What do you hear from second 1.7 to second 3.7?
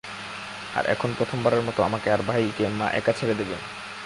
আমাকে আর ভাইকে মা একা ছেড়ে দেবে।